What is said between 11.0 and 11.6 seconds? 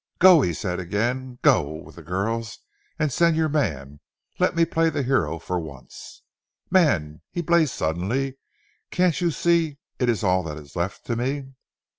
to me."